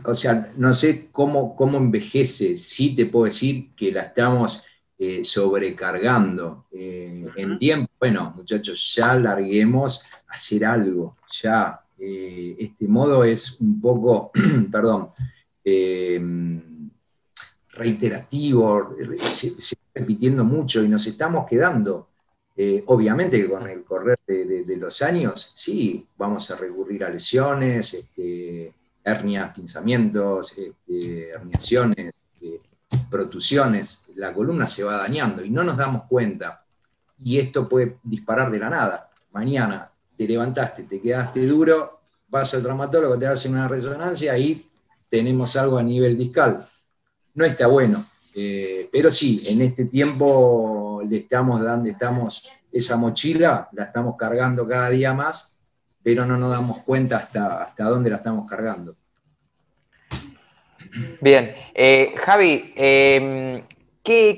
o 0.04 0.14
sea, 0.14 0.50
no 0.56 0.74
sé 0.74 1.10
cómo, 1.12 1.54
cómo 1.54 1.78
envejece. 1.78 2.58
Sí 2.58 2.96
te 2.96 3.06
puedo 3.06 3.26
decir 3.26 3.68
que 3.76 3.92
la 3.92 4.02
estamos 4.02 4.64
sobrecargando 5.22 6.66
en 6.72 7.58
tiempo. 7.58 7.90
Bueno, 8.00 8.32
muchachos, 8.36 8.94
ya 8.94 9.14
larguemos 9.14 10.04
a 10.26 10.32
hacer 10.34 10.64
algo, 10.64 11.16
ya. 11.30 11.80
este 11.98 12.88
modo 12.88 13.24
es 13.24 13.60
un 13.60 13.80
poco, 13.80 14.32
perdón, 14.72 15.10
reiterativo, 17.70 18.96
se, 19.30 19.60
se, 19.60 19.76
repitiendo 19.98 20.44
mucho 20.44 20.82
y 20.82 20.88
nos 20.88 21.06
estamos 21.06 21.46
quedando. 21.48 22.08
Eh, 22.56 22.82
obviamente 22.86 23.40
que 23.40 23.48
con 23.48 23.68
el 23.68 23.84
correr 23.84 24.18
de, 24.26 24.76
los 24.76 25.00
años, 25.02 25.52
sí, 25.54 26.04
vamos 26.16 26.50
a 26.50 26.56
recurrir 26.56 27.04
a 27.04 27.10
lesiones, 27.10 27.94
este, 27.94 28.72
hernias, 29.04 29.54
pinzamientos, 29.54 30.58
este, 30.58 31.28
herniaciones, 31.28 32.12
este, 32.32 32.60
protusiones. 33.08 34.07
La 34.18 34.32
columna 34.32 34.66
se 34.66 34.84
va 34.84 34.96
dañando 34.96 35.44
y 35.44 35.50
no 35.50 35.64
nos 35.64 35.76
damos 35.76 36.04
cuenta. 36.04 36.64
Y 37.22 37.38
esto 37.38 37.68
puede 37.68 37.98
disparar 38.02 38.50
de 38.50 38.58
la 38.58 38.70
nada. 38.70 39.10
Mañana 39.32 39.90
te 40.16 40.26
levantaste, 40.26 40.84
te 40.84 41.00
quedaste 41.00 41.46
duro, 41.46 42.00
vas 42.28 42.52
al 42.54 42.62
traumatólogo, 42.62 43.18
te 43.18 43.26
hacen 43.26 43.52
una 43.52 43.68
resonancia 43.68 44.36
y 44.36 44.68
tenemos 45.08 45.56
algo 45.56 45.78
a 45.78 45.82
nivel 45.82 46.16
discal 46.16 46.68
no 47.38 47.44
está 47.44 47.68
bueno. 47.68 48.04
Eh, 48.34 48.88
pero 48.92 49.10
sí, 49.10 49.42
en 49.46 49.62
este 49.62 49.84
tiempo 49.84 51.00
le 51.08 51.18
estamos 51.18 51.62
dando, 51.62 51.88
estamos, 51.88 52.50
esa 52.70 52.96
mochila 52.96 53.68
la 53.72 53.84
estamos 53.84 54.16
cargando 54.16 54.66
cada 54.66 54.90
día 54.90 55.14
más, 55.14 55.56
pero 56.02 56.26
no 56.26 56.36
nos 56.36 56.50
damos 56.50 56.78
cuenta 56.82 57.18
hasta, 57.18 57.62
hasta 57.62 57.84
dónde 57.84 58.10
la 58.10 58.16
estamos 58.16 58.48
cargando. 58.48 58.96
Bien, 61.20 61.54
eh, 61.74 62.14
Javi, 62.16 62.72
em, 62.74 63.62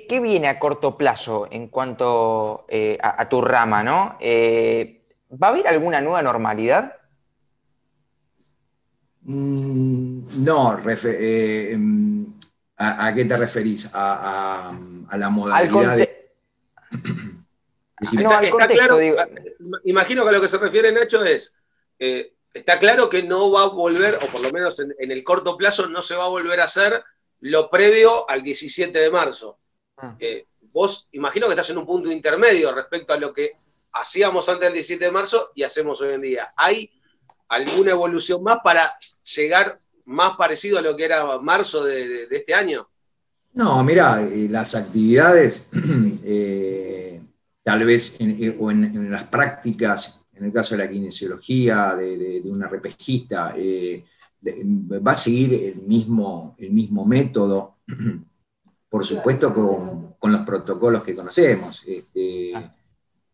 ¿qué, 0.06 0.20
viene 0.20 0.48
a 0.48 0.58
corto 0.58 0.96
plazo 0.96 1.46
en 1.50 1.68
cuanto 1.68 2.66
eh, 2.68 2.98
a, 3.00 3.28
tu 3.28 3.40
rama? 3.40 3.82
¿no? 3.82 4.18
¿Va 4.20 5.46
a 5.46 5.50
haber 5.50 5.68
alguna 5.68 6.00
nueva 6.00 6.22
normalidad? 6.22 6.96
Mm, 9.22 10.44
no, 10.44 10.78
em, 10.86 12.26
¿A, 12.76 13.14
qué 13.14 13.24
te 13.24 13.36
referís? 13.36 13.88
¿A, 13.92 14.72
la 15.16 15.30
modalidad? 15.30 15.96
De... 15.96 16.32
está, 18.00 18.66
claro, 18.66 18.98
imagino 19.84 20.24
que 20.24 20.28
a 20.28 20.32
lo 20.32 20.40
que 20.40 20.48
se 20.48 20.58
refiere 20.58 20.90
Nacho 20.90 21.24
es, 21.24 21.56
eh, 22.00 22.34
está 22.52 22.80
claro 22.80 23.08
que 23.08 23.22
no 23.22 23.52
va 23.52 23.62
a 23.64 23.68
volver, 23.68 24.16
o 24.16 24.26
por 24.26 24.40
lo 24.40 24.50
menos 24.50 24.80
en, 24.80 24.94
el 24.98 25.22
corto 25.22 25.56
plazo, 25.56 25.88
no 25.88 26.02
se 26.02 26.16
va 26.16 26.24
a 26.24 26.28
volver 26.28 26.58
a 26.60 26.64
hacer 26.64 27.04
lo 27.38 27.70
previo 27.70 28.28
al 28.28 28.42
17 28.42 28.98
de 28.98 29.10
marzo. 29.10 29.59
Ah. 30.00 30.16
Eh, 30.18 30.46
vos 30.72 31.08
imagino 31.12 31.46
que 31.46 31.52
estás 31.52 31.70
en 31.70 31.78
un 31.78 31.86
punto 31.86 32.10
intermedio 32.10 32.74
respecto 32.74 33.12
a 33.12 33.18
lo 33.18 33.32
que 33.32 33.50
hacíamos 33.92 34.48
antes 34.48 34.66
del 34.66 34.74
17 34.74 35.04
de 35.04 35.10
marzo 35.10 35.50
y 35.54 35.62
hacemos 35.62 36.00
hoy 36.00 36.14
en 36.14 36.20
día. 36.20 36.52
¿Hay 36.56 36.90
alguna 37.48 37.90
evolución 37.90 38.42
más 38.42 38.58
para 38.62 38.92
llegar 39.36 39.80
más 40.04 40.36
parecido 40.36 40.78
a 40.78 40.82
lo 40.82 40.96
que 40.96 41.04
era 41.04 41.38
marzo 41.38 41.84
de, 41.84 42.26
este 42.30 42.54
año? 42.54 42.88
No, 43.52 43.82
mira, 43.82 44.22
eh, 44.22 44.48
las 44.48 44.74
actividades, 44.74 45.70
eh, 46.24 47.20
tal 47.62 47.84
vez 47.84 48.16
eh, 48.20 48.56
o 48.58 48.70
en, 48.70 49.10
las 49.10 49.24
prácticas, 49.24 50.20
en 50.32 50.44
el 50.44 50.52
caso 50.52 50.76
de 50.76 50.84
la 50.84 50.90
kinesiología, 50.90 51.96
de, 51.96 52.42
una 52.44 52.68
repejista, 52.68 53.54
va 54.46 55.12
a 55.12 55.14
seguir 55.14 55.54
el 55.54 55.82
mismo, 55.82 56.54
el 56.58 56.70
mismo 56.70 57.04
método, 57.04 57.76
por 58.90 59.06
supuesto 59.06 59.54
con, 59.54 60.32
los 60.32 60.44
protocolos 60.44 61.02
que 61.02 61.14
conocemos. 61.14 61.82
Este, 61.86 62.52
ah. 62.54 62.74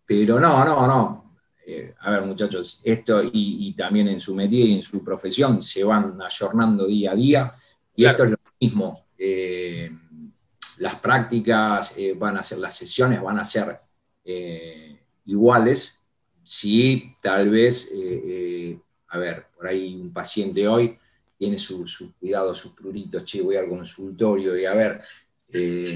pero 0.04 0.38
no, 0.38 0.64
no, 0.64 0.86
no. 0.86 1.26
Eh, 1.66 1.94
a 1.98 2.10
ver 2.12 2.22
muchachos, 2.22 2.80
esto 2.84 3.20
y, 3.24 3.74
también 3.76 4.06
en 4.06 4.20
su 4.20 4.36
medida 4.36 4.66
y 4.66 4.74
en 4.74 4.82
su 4.82 5.02
profesión 5.02 5.60
se 5.62 5.82
van 5.82 6.16
ayornando 6.22 6.86
día 6.86 7.10
a 7.10 7.16
día 7.16 7.52
y 7.96 8.04
esto 8.04 8.24
es 8.24 8.30
lo 8.30 8.38
mismo. 8.60 9.06
Eh, 9.18 9.90
las 10.78 10.94
prácticas 10.96 11.96
eh, 11.98 12.14
van 12.16 12.36
a 12.36 12.42
ser, 12.42 12.58
las 12.58 12.76
sesiones 12.76 13.20
van 13.20 13.40
a 13.40 13.44
ser 13.44 13.80
iguales 15.24 16.06
si 16.42 17.16
tal 17.22 17.48
vez, 17.50 17.92
a 19.08 19.18
ver, 19.18 19.46
por 19.56 19.68
ahí 19.68 19.94
un 20.00 20.12
paciente 20.12 20.66
hoy 20.66 20.98
tiene 21.38 21.58
sus 21.58 21.92
su 21.92 22.14
cuidados, 22.14 22.58
sus 22.58 22.72
pruritos, 22.72 23.24
che, 23.24 23.42
voy 23.42 23.56
al 23.56 23.68
consultorio 23.68 24.56
y 24.58 24.64
a 24.64 24.74
ver, 24.74 25.00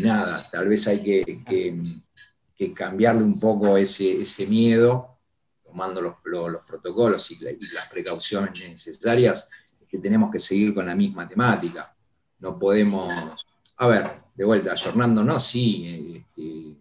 nada, 0.03 0.43
tal 0.51 0.69
vez 0.69 0.87
hay 0.89 1.03
que, 1.03 1.83
cambiarle 2.75 3.23
un 3.23 3.41
poco 3.41 3.77
ese, 3.77 4.21
ese 4.21 4.47
miedo 4.47 5.11
tomando 5.71 6.01
los, 6.03 6.17
protocolos 6.67 7.31
y, 7.31 7.39
las 7.39 7.89
precauciones 7.91 8.69
necesarias, 8.69 9.49
que 9.89 9.99
tenemos 9.99 10.31
que 10.31 10.39
seguir 10.39 10.75
con 10.75 10.87
la 10.87 10.95
misma 10.95 11.29
temática. 11.29 11.95
No 12.39 12.59
podemos, 12.59 13.47
a 13.77 13.87
ver, 13.87 14.11
de 14.35 14.45
vuelta, 14.45 14.73
ayornándonos, 14.73 15.47
sí, 15.47 16.15
este, 16.17 16.77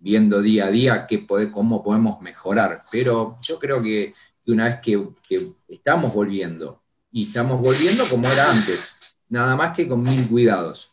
viendo 0.00 0.40
día 0.40 0.66
a 0.66 0.70
día 0.70 1.06
qué 1.06 1.26
cómo 1.26 1.82
podemos 1.82 2.20
mejorar, 2.20 2.84
pero 2.90 3.38
yo 3.42 3.58
creo 3.58 3.82
que, 3.82 4.14
una 4.46 4.64
vez 4.64 4.80
que, 4.80 5.54
estamos 5.68 6.12
volviendo, 6.12 6.82
y 7.10 7.26
estamos 7.26 7.60
volviendo 7.60 8.04
como 8.08 8.28
era 8.28 8.50
antes, 8.50 8.98
nada 9.28 9.56
más 9.56 9.74
que 9.76 9.88
con 9.88 10.02
mil 10.02 10.28
cuidados. 10.28 10.91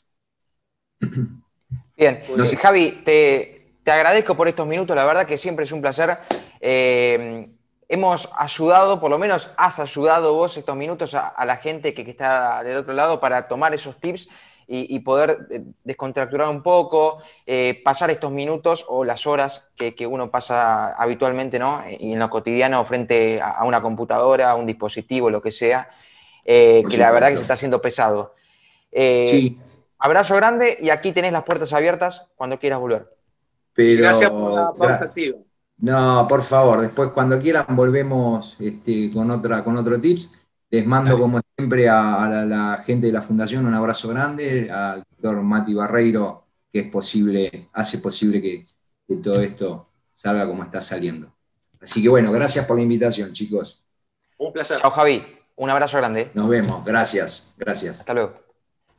Bien, 1.95 2.21
no 2.35 2.45
sé. 2.45 2.55
Javi, 2.57 3.01
te, 3.03 3.59
te 3.89 3.93
agradezco 3.93 4.35
por 4.35 4.47
estos 4.47 4.67
minutos, 4.67 4.95
la 4.95 5.03
verdad 5.03 5.25
que 5.25 5.35
siempre 5.35 5.63
es 5.63 5.71
un 5.71 5.81
placer. 5.81 6.17
Eh, 6.61 7.49
hemos 7.87 8.29
ayudado, 8.37 8.99
por 8.99 9.09
lo 9.09 9.17
menos 9.17 9.51
has 9.57 9.79
ayudado 9.79 10.35
vos 10.35 10.55
estos 10.57 10.75
minutos 10.75 11.15
a, 11.15 11.43
la 11.43 11.57
gente 11.57 11.95
que, 11.95 12.03
está 12.03 12.63
del 12.63 12.77
otro 12.77 12.93
lado 12.93 13.19
para 13.19 13.47
tomar 13.47 13.73
esos 13.73 13.99
tips 13.99 14.29
y, 14.67 14.99
poder 14.99 15.47
eh, 15.49 15.63
descontracturar 15.83 16.49
un 16.49 16.61
poco, 16.61 17.17
eh, 17.47 17.81
pasar 17.83 18.11
estos 18.11 18.31
minutos 18.31 18.85
o 18.87 19.03
las 19.03 19.25
horas 19.25 19.67
que, 19.75 20.05
uno 20.05 20.29
pasa 20.29 20.91
habitualmente 20.91 21.57
¿no? 21.57 21.83
y 21.99 22.13
en 22.13 22.19
lo 22.19 22.29
cotidiano 22.29 22.85
frente 22.85 23.41
a, 23.41 23.65
una 23.65 23.81
computadora, 23.81 24.51
a 24.51 24.55
un 24.55 24.67
dispositivo, 24.67 25.31
lo 25.31 25.41
que 25.41 25.49
sea, 25.51 25.89
que 26.45 26.85
la 26.95 27.09
verdad 27.09 27.29
que 27.29 27.37
se 27.37 27.41
está 27.41 27.55
haciendo 27.55 27.81
pesado. 27.81 28.35
sí. 28.91 29.57
Abrazo 29.99 30.35
grande 30.35 30.77
y 30.81 30.89
aquí 30.89 31.11
tenés 31.11 31.33
las 31.33 31.43
puertas 31.43 31.73
abiertas 31.73 32.27
cuando 32.35 32.57
quieras 32.57 32.79
volver. 32.79 33.07
Gracias 33.75 34.29
por 34.29 34.51
la. 34.51 34.73
No, 35.77 36.25
por 36.27 36.43
favor, 36.43 36.81
después 36.81 37.11
cuando 37.11 37.39
quieran 37.39 37.65
volvemos 37.69 38.57
este, 38.59 39.09
con, 39.11 39.31
otra, 39.31 39.63
con 39.63 39.77
otro 39.77 39.99
tips. 39.99 40.33
Les 40.71 40.85
mando 40.85 41.17
como 41.17 41.39
siempre 41.57 41.89
a, 41.89 42.45
la, 42.45 42.83
gente 42.85 43.07
de 43.07 43.13
la 43.13 43.21
Fundación 43.21 43.65
un 43.65 43.73
abrazo 43.73 44.09
grande, 44.09 44.69
al 44.69 45.03
doctor 45.09 45.41
Mati 45.41 45.73
Barreiro, 45.73 46.43
que 46.71 46.81
es 46.81 46.91
posible, 46.91 47.69
hace 47.73 47.97
posible 47.97 48.41
que, 48.41 48.67
todo 49.23 49.41
esto 49.41 49.87
salga 50.13 50.45
como 50.45 50.63
está 50.63 50.81
saliendo. 50.81 51.33
Así 51.81 52.03
que 52.03 52.09
bueno, 52.09 52.31
gracias 52.31 52.65
por 52.67 52.77
la 52.77 52.83
invitación, 52.83 53.33
chicos. 53.33 53.83
Un 54.37 54.53
placer. 54.53 54.79
Chao, 54.79 54.91
Javi. 54.91 55.25
Un 55.55 55.69
abrazo 55.71 55.97
grande. 55.97 56.29
Nos 56.35 56.47
vemos. 56.47 56.85
Gracias. 56.85 57.51
Gracias. 57.57 58.01
Hasta 58.01 58.13
luego. 58.13 58.48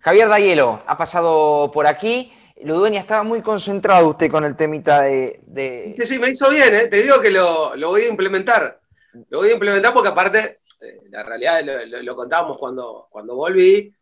Javier 0.00 0.28
Dayelo 0.28 0.82
ha 0.86 0.96
pasado 0.96 1.70
por 1.72 1.86
aquí. 1.86 2.32
Ludueña, 2.62 3.00
estaba 3.00 3.22
muy 3.22 3.42
concentrado 3.42 4.08
usted 4.08 4.30
con 4.30 4.44
el 4.44 4.56
temita 4.56 5.02
de, 5.02 5.94
Sí, 5.96 6.06
sí, 6.06 6.18
me 6.18 6.28
hizo 6.28 6.50
bien, 6.50 6.74
¿eh? 6.74 6.86
te 6.88 7.02
digo 7.02 7.20
que 7.20 7.30
lo, 7.30 7.74
voy 7.76 8.02
a 8.02 8.08
implementar. 8.08 8.80
Lo 9.28 9.38
voy 9.38 9.50
a 9.50 9.54
implementar 9.54 9.92
porque 9.92 10.10
aparte, 10.10 10.60
eh, 10.80 11.00
la 11.10 11.22
realidad 11.22 11.62
lo, 12.02 12.16
contábamos 12.16 12.58
cuando, 12.58 13.08
cuando 13.10 13.34
volví, 13.34 13.94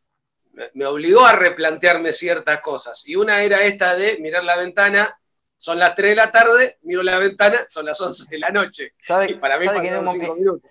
me, 0.74 0.86
obligó 0.86 1.24
a 1.24 1.32
replantearme 1.32 2.12
ciertas 2.12 2.60
cosas. 2.60 3.06
Y 3.06 3.14
una 3.14 3.42
era 3.42 3.62
esta 3.62 3.96
de 3.96 4.18
mirar 4.20 4.44
la 4.44 4.56
ventana, 4.56 5.18
son 5.56 5.78
las 5.78 5.94
3 5.94 6.10
de 6.10 6.16
la 6.16 6.32
tarde, 6.32 6.78
miro 6.82 7.02
la 7.02 7.18
ventana, 7.18 7.64
son 7.68 7.86
las 7.86 8.00
11 8.00 8.24
de 8.28 8.38
la 8.38 8.50
noche. 8.50 8.92
¿Sabe, 9.00 9.36
para 9.36 9.58
mí 9.58 9.66
que 9.80 9.88
en, 9.88 10.06
un, 10.06 10.18
minutos. 10.18 10.70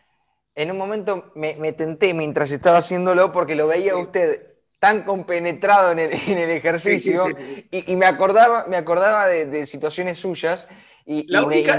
en 0.55 0.71
un 0.71 0.77
momento 0.77 1.31
me, 1.35 1.55
me, 1.55 1.73
tenté 1.73 2.13
mientras 2.13 2.51
estaba 2.51 2.77
haciéndolo 2.77 3.31
porque 3.31 3.55
lo 3.55 3.67
veía 3.67 3.97
usted 3.97 4.56
tan 4.79 5.03
compenetrado 5.03 5.91
en 5.91 5.99
el, 5.99 6.11
ejercicio 6.51 7.25
y, 7.71 7.95
me 7.95 8.05
acordaba, 8.05 8.65
me 8.67 8.77
acordaba 8.77 9.27
de, 9.27 9.65
situaciones 9.65 10.17
suyas 10.17 10.67
y, 11.05 11.31
la 11.31 11.43
única, 11.43 11.77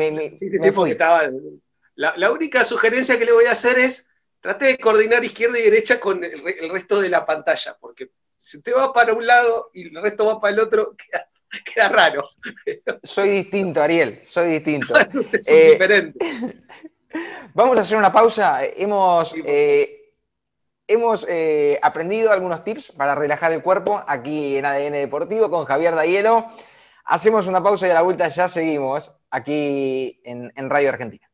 la, 1.95 2.33
única 2.33 2.65
sugerencia 2.65 3.19
que 3.19 3.25
le 3.25 3.33
voy 3.33 3.45
a 3.45 3.53
hacer 3.53 3.79
es 3.79 4.09
trate 4.41 4.67
de 4.67 4.79
coordinar 4.79 5.25
izquierda 5.25 5.59
y 5.59 5.63
derecha 5.63 6.01
con 6.01 6.23
el, 6.25 6.71
resto 6.71 7.01
de 7.01 7.09
la 7.09 7.27
pantalla, 7.27 7.77
porque 7.81 8.11
si 8.37 8.59
usted 8.59 8.73
va 8.77 8.93
para 8.93 9.13
un 9.13 9.27
lado 9.27 9.71
y 9.75 9.89
el 9.89 10.03
resto 10.03 10.27
va 10.27 10.41
para 10.41 10.55
el 10.55 10.61
otro, 10.61 10.95
queda 11.65 11.89
raro. 11.89 12.25
Soy 13.03 13.31
distinto, 13.31 13.83
Ariel, 13.83 14.21
soy 14.25 14.53
distinto. 14.53 14.95
es 15.33 15.49
eh, 15.49 15.73
diferente. 15.73 16.19
Vamos 17.55 17.79
a 17.79 17.83
hacer 17.83 17.97
una 17.97 18.13
pausa. 18.13 18.65
Hemos, 18.65 19.35
eh, 19.45 19.98
hemos 20.89 21.25
eh, 21.29 21.79
aprendido 21.83 22.33
algunos 22.33 22.65
tips 22.65 22.93
para 22.93 23.15
relajar 23.15 23.53
el 23.53 23.63
cuerpo 23.63 24.03
aquí 24.07 24.57
en 24.57 24.65
ADN 24.65 24.93
Deportivo 24.93 25.51
con 25.51 25.65
Javier 25.65 25.95
Dayelo. 25.95 26.47
Hacemos 27.05 27.47
una 27.47 27.63
pausa 27.63 27.87
y 27.87 27.91
a 27.91 27.95
la 27.95 28.03
vuelta 28.03 28.29
ya 28.29 28.49
seguimos 28.49 29.17
aquí 29.31 30.21
en 30.25 30.71
Radio 30.71 30.89
Argentina. 30.89 31.28